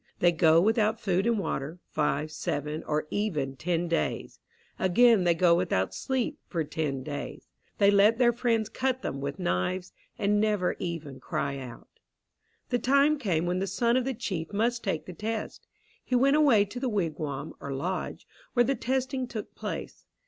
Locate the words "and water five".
1.27-2.31